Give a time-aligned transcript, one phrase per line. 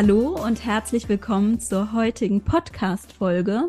[0.00, 3.68] Hallo und herzlich willkommen zur heutigen Podcast-Folge.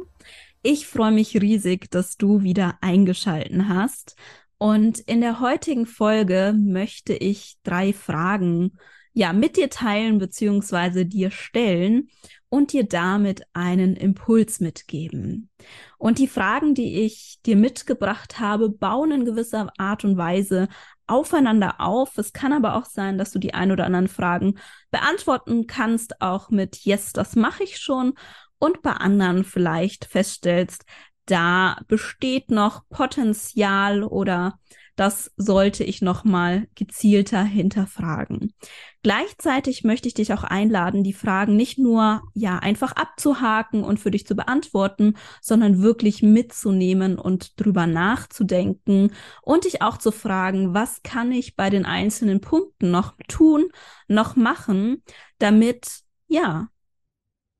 [0.62, 4.16] Ich freue mich riesig, dass du wieder eingeschalten hast.
[4.60, 8.78] Und in der heutigen Folge möchte ich drei Fragen
[9.12, 11.06] ja mit dir teilen bzw.
[11.06, 12.10] dir stellen
[12.50, 15.50] und dir damit einen Impuls mitgeben.
[15.98, 20.68] Und die Fragen, die ich dir mitgebracht habe, bauen in gewisser Art und Weise
[21.10, 22.18] aufeinander auf.
[22.18, 24.60] Es kann aber auch sein, dass du die ein oder anderen Fragen
[24.92, 28.14] beantworten kannst, auch mit Yes, das mache ich schon.
[28.60, 30.84] Und bei anderen vielleicht feststellst,
[31.26, 34.60] da besteht noch Potenzial oder
[35.00, 38.54] das sollte ich nochmal gezielter hinterfragen.
[39.02, 44.12] Gleichzeitig möchte ich dich auch einladen, die Fragen nicht nur ja einfach abzuhaken und für
[44.12, 51.02] dich zu beantworten, sondern wirklich mitzunehmen und drüber nachzudenken und dich auch zu fragen, was
[51.02, 53.70] kann ich bei den einzelnen Punkten noch tun,
[54.10, 55.02] noch machen,
[55.38, 56.68] damit ja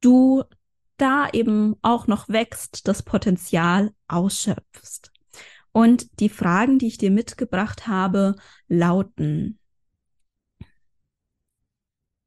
[0.02, 0.44] du
[0.98, 5.14] da eben auch noch wächst, das Potenzial ausschöpfst.
[5.80, 8.36] Und die Fragen, die ich dir mitgebracht habe,
[8.68, 9.60] lauten,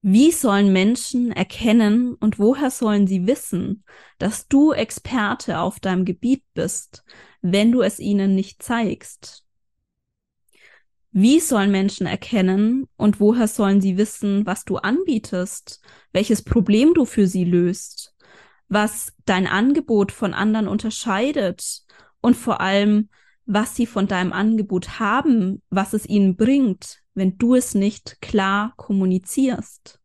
[0.01, 3.85] wie sollen Menschen erkennen und woher sollen sie wissen,
[4.17, 7.05] dass du Experte auf deinem Gebiet bist,
[7.43, 9.45] wenn du es ihnen nicht zeigst?
[11.11, 15.83] Wie sollen Menschen erkennen und woher sollen sie wissen, was du anbietest,
[16.15, 18.15] welches Problem du für sie löst,
[18.69, 21.83] was dein Angebot von anderen unterscheidet
[22.23, 23.11] und vor allem,
[23.47, 28.75] was sie von deinem Angebot haben, was es ihnen bringt, wenn du es nicht klar
[28.77, 30.01] kommunizierst?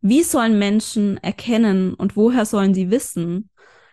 [0.00, 3.50] Wie sollen Menschen erkennen und woher sollen sie wissen,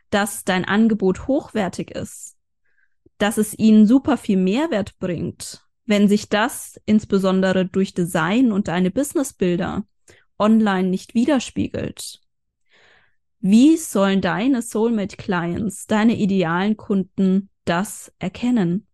[0.09, 2.37] dass dein Angebot hochwertig ist,
[3.17, 8.91] dass es ihnen super viel Mehrwert bringt, wenn sich das insbesondere durch Design und deine
[8.91, 9.85] Businessbilder
[10.37, 12.21] online nicht widerspiegelt?
[13.39, 18.87] Wie sollen deine Soulmate Clients, deine idealen Kunden das erkennen.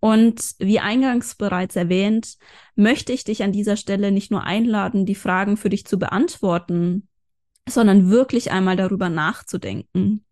[0.00, 2.36] Und wie eingangs bereits erwähnt,
[2.74, 7.08] möchte ich dich an dieser Stelle nicht nur einladen, die Fragen für dich zu beantworten,
[7.68, 10.24] sondern wirklich einmal darüber nachzudenken,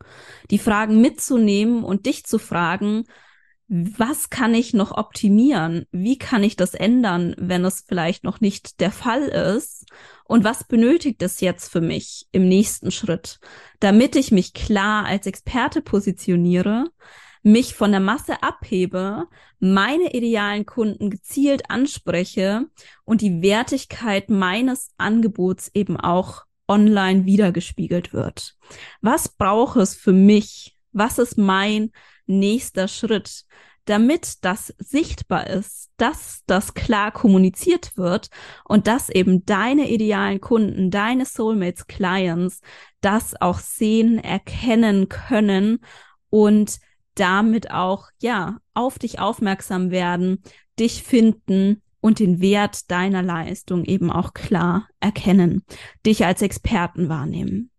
[0.51, 3.05] die Fragen mitzunehmen und dich zu fragen,
[3.77, 5.87] was kann ich noch optimieren?
[5.91, 9.87] Wie kann ich das ändern, wenn es vielleicht noch nicht der Fall ist?
[10.27, 13.41] Und was benötigt es jetzt für mich im nächsten Schritt,
[13.81, 16.85] damit ich mich klar als Experte positioniere,
[17.43, 19.27] mich von der Masse abhebe,
[19.59, 22.67] meine idealen Kunden gezielt anspreche
[23.05, 28.57] und die Wertigkeit meines Angebots eben auch online wiedergespiegelt wird.
[29.01, 30.77] Was braucht es für mich?
[30.93, 31.91] Was ist mein
[32.27, 33.45] nächster Schritt,
[33.85, 38.29] damit das sichtbar ist, dass das klar kommuniziert wird
[38.65, 42.61] und dass eben deine idealen Kunden, deine Soulmates, Clients
[43.01, 45.81] das auch sehen, erkennen können
[46.31, 46.79] und
[47.15, 50.43] damit auch, ja, auf dich aufmerksam werden,
[50.79, 55.65] dich finden und den Wert deiner Leistung eben auch klar erkennen,
[56.05, 57.71] dich als Experten wahrnehmen.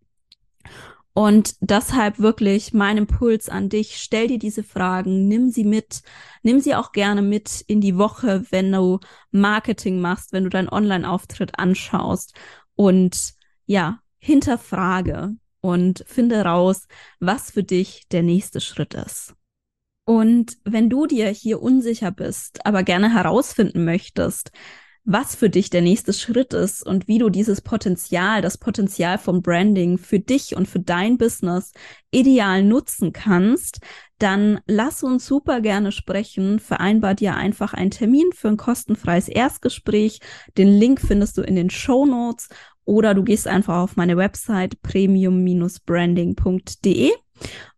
[1.17, 6.01] Und deshalb wirklich mein Impuls an dich, stell dir diese Fragen, nimm sie mit,
[6.43, 8.99] nimm sie auch gerne mit in die Woche, wenn du
[9.31, 12.35] Marketing machst, wenn du deinen Online-Auftritt anschaust
[12.75, 13.33] und
[13.65, 16.85] ja, hinterfrage und finde raus,
[17.21, 19.35] was für dich der nächste Schritt ist.
[20.03, 24.51] Und wenn du dir hier unsicher bist, aber gerne herausfinden möchtest,
[25.05, 29.43] was für dich der nächste Schritt ist und wie du dieses Potenzial, das Potenzial vom
[29.43, 31.73] Branding für dich und für dein Business
[32.09, 33.81] ideal nutzen kannst,
[34.17, 36.59] dann lass uns super gerne sprechen.
[36.59, 40.21] Vereinbar dir einfach einen Termin für ein kostenfreies Erstgespräch.
[40.57, 42.49] Den Link findest du in den Show Notes
[42.83, 47.11] oder du gehst einfach auf meine Website premium-branding.de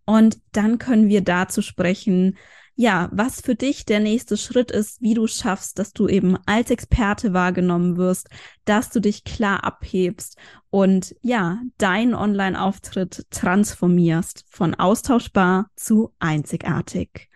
[0.08, 2.38] und dann können wir dazu sprechen,
[2.76, 6.70] ja, was für dich der nächste Schritt ist, wie du schaffst, dass du eben als
[6.72, 8.30] Experte wahrgenommen wirst,
[8.66, 10.38] dass du dich klar abhebst
[10.70, 17.30] und ja, deinen Online-Auftritt transformierst von austauschbar zu einzigartig.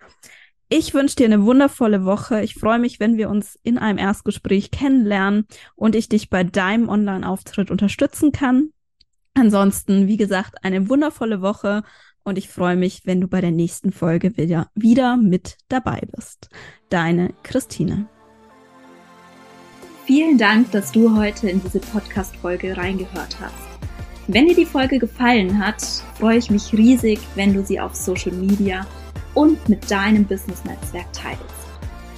[0.70, 2.42] Ich wünsche dir eine wundervolle Woche.
[2.44, 5.46] Ich freue mich, wenn wir uns in einem Erstgespräch kennenlernen
[5.76, 8.70] und ich dich bei deinem Online-Auftritt unterstützen kann.
[9.34, 11.84] Ansonsten, wie gesagt, eine wundervolle Woche
[12.24, 16.50] und ich freue mich, wenn du bei der nächsten Folge wieder, wieder mit dabei bist.
[16.90, 18.08] Deine Christine.
[20.06, 23.72] Vielen Dank, dass du heute in diese Podcast-Folge reingehört hast.
[24.28, 25.82] Wenn dir die Folge gefallen hat,
[26.18, 28.86] freue ich mich riesig, wenn du sie auf Social Media
[29.34, 31.42] und mit deinem Business-Netzwerk teilst,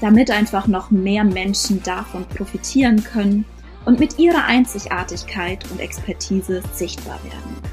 [0.01, 3.45] damit einfach noch mehr Menschen davon profitieren können
[3.85, 7.72] und mit ihrer Einzigartigkeit und Expertise sichtbar werden.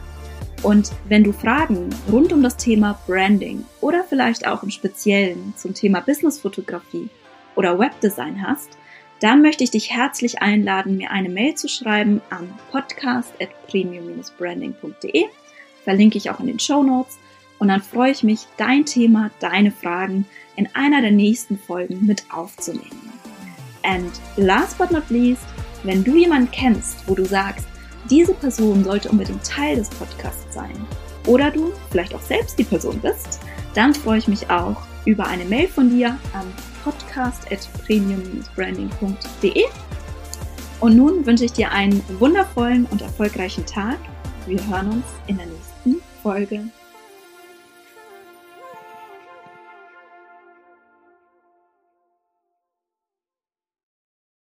[0.62, 5.74] Und wenn du Fragen rund um das Thema Branding oder vielleicht auch im Speziellen zum
[5.74, 7.08] Thema Businessfotografie
[7.56, 8.78] oder Webdesign hast,
[9.20, 15.24] dann möchte ich dich herzlich einladen, mir eine Mail zu schreiben an podcast.premium-branding.de.
[15.84, 17.18] Verlinke ich auch in den Show Notes.
[17.58, 20.24] Und dann freue ich mich, dein Thema, deine Fragen
[20.56, 23.12] in einer der nächsten Folgen mit aufzunehmen.
[23.82, 25.44] And last but not least,
[25.82, 27.66] wenn du jemanden kennst, wo du sagst,
[28.08, 30.86] diese Person sollte unbedingt Teil des Podcasts sein,
[31.26, 33.40] oder du vielleicht auch selbst die Person bist,
[33.74, 36.46] dann freue ich mich auch über eine Mail von dir an
[36.84, 39.64] podcast.premium-branding.de.
[40.80, 43.98] Und nun wünsche ich dir einen wundervollen und erfolgreichen Tag.
[44.46, 46.70] Wir hören uns in der nächsten Folge.